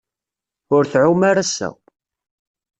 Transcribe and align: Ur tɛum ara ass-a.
Ur 0.75 0.83
tɛum 0.91 1.21
ara 1.29 1.41
ass-a. 1.45 1.69